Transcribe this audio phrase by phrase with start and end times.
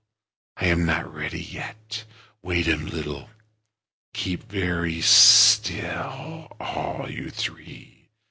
[0.57, 2.05] I am not ready yet.
[2.41, 3.29] Wait a little.
[4.15, 8.09] Keep very still, all you three!